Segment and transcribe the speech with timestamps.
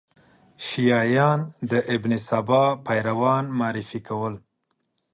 [0.65, 1.39] شیعیان
[1.71, 4.33] د ابن سبا پیروان معرفي کول.